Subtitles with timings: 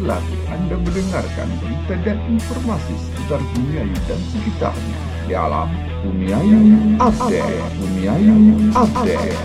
[0.00, 4.98] lagi Anda mendengarkan berita dan informasi seputar Bumiayu dan sekitarnya
[5.28, 5.68] dalam
[6.02, 6.60] Bumiayu
[6.98, 7.60] Update.
[7.78, 8.36] Bumiayu
[8.72, 9.38] Update.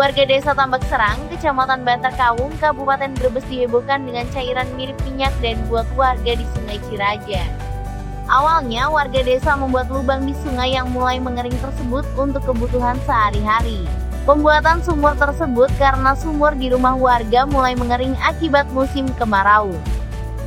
[0.00, 5.60] Warga desa Tambak Serang, Kecamatan Bantar Kawung, Kabupaten Brebes dihebohkan dengan cairan mirip minyak dan
[5.68, 7.69] buat warga di Sungai Ciraja.
[8.28, 13.86] Awalnya, warga desa membuat lubang di sungai yang mulai mengering tersebut untuk kebutuhan sehari-hari.
[14.28, 19.72] Pembuatan sumur tersebut karena sumur di rumah warga mulai mengering akibat musim kemarau.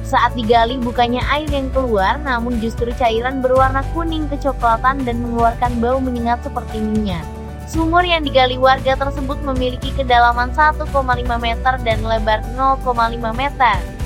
[0.05, 5.97] Saat digali bukannya air yang keluar, namun justru cairan berwarna kuning kecoklatan dan mengeluarkan bau
[5.97, 7.25] menyengat seperti minyak.
[7.65, 10.85] Sumur yang digali warga tersebut memiliki kedalaman 1,5
[11.41, 12.85] meter dan lebar 0,5
[13.33, 14.02] meter.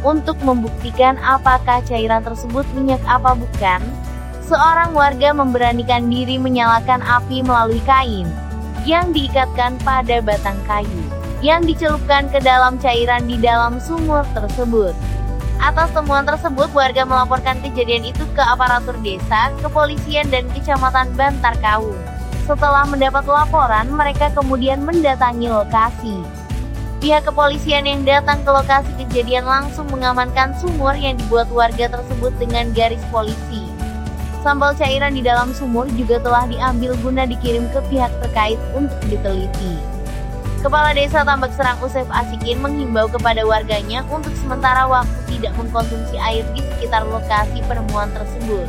[0.00, 3.84] Untuk membuktikan apakah cairan tersebut minyak apa bukan,
[4.48, 8.24] seorang warga memberanikan diri menyalakan api melalui kain
[8.88, 11.04] yang diikatkan pada batang kayu
[11.40, 14.92] yang dicelupkan ke dalam cairan di dalam sumur tersebut.
[15.60, 22.00] Atas temuan tersebut, warga melaporkan kejadian itu ke aparatur desa, kepolisian, dan kecamatan Bantar Kawung.
[22.48, 26.39] Setelah mendapat laporan, mereka kemudian mendatangi lokasi.
[27.00, 32.68] Pihak kepolisian yang datang ke lokasi kejadian langsung mengamankan sumur yang dibuat warga tersebut dengan
[32.76, 33.64] garis polisi.
[34.44, 39.80] Sampel cairan di dalam sumur juga telah diambil guna dikirim ke pihak terkait untuk diteliti.
[40.60, 46.44] Kepala Desa Tambak Serang Usef Asikin menghimbau kepada warganya untuk sementara waktu tidak mengkonsumsi air
[46.52, 48.68] di sekitar lokasi penemuan tersebut.